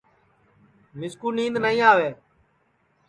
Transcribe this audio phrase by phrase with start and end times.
[0.97, 2.09] میسکُو نِینٚدؔ نائی آوے